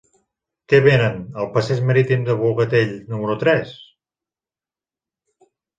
Què 0.71 0.79
venen 0.87 1.19
al 1.43 1.49
passeig 1.59 1.83
Marítim 1.91 2.25
del 2.31 2.41
Bogatell 2.41 2.99
número 3.13 3.39
tres? 3.47 3.79